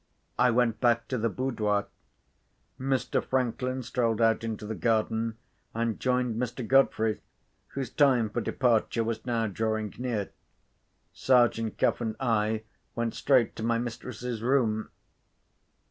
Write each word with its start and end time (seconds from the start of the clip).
I 0.39 0.49
went 0.49 0.79
back 0.81 1.07
to 1.09 1.17
the 1.19 1.29
"boudoir." 1.29 1.85
Mr. 2.79 3.23
Franklin 3.23 3.83
strolled 3.83 4.19
out 4.19 4.43
into 4.43 4.65
the 4.65 4.73
garden, 4.73 5.37
and 5.75 5.99
joined 5.99 6.41
Mr. 6.41 6.67
Godfrey, 6.67 7.21
whose 7.75 7.91
time 7.91 8.31
for 8.31 8.41
departure 8.41 9.03
was 9.03 9.27
now 9.27 9.45
drawing 9.45 9.93
near. 9.99 10.31
Sergeant 11.13 11.77
Cuff 11.77 12.01
and 12.01 12.15
I 12.19 12.63
went 12.95 13.13
straight 13.13 13.55
to 13.57 13.61
my 13.63 13.77
mistress's 13.77 14.41
room. 14.41 14.89